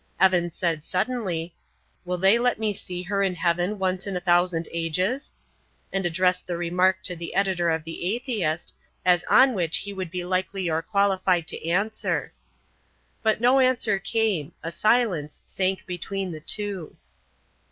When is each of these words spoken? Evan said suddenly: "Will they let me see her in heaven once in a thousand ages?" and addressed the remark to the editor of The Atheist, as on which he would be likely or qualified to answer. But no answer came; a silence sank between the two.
Evan 0.19 0.49
said 0.49 0.83
suddenly: 0.83 1.53
"Will 2.05 2.17
they 2.17 2.39
let 2.39 2.57
me 2.57 2.73
see 2.73 3.03
her 3.03 3.21
in 3.21 3.35
heaven 3.35 3.77
once 3.77 4.07
in 4.07 4.15
a 4.15 4.19
thousand 4.19 4.67
ages?" 4.71 5.31
and 5.93 6.07
addressed 6.07 6.47
the 6.47 6.57
remark 6.57 7.03
to 7.03 7.15
the 7.15 7.35
editor 7.35 7.69
of 7.69 7.83
The 7.83 8.03
Atheist, 8.15 8.73
as 9.05 9.23
on 9.25 9.53
which 9.53 9.77
he 9.77 9.93
would 9.93 10.09
be 10.09 10.25
likely 10.25 10.67
or 10.71 10.81
qualified 10.81 11.45
to 11.49 11.65
answer. 11.67 12.33
But 13.21 13.41
no 13.41 13.59
answer 13.59 13.99
came; 13.99 14.53
a 14.63 14.71
silence 14.71 15.43
sank 15.45 15.85
between 15.85 16.31
the 16.31 16.39
two. 16.41 16.95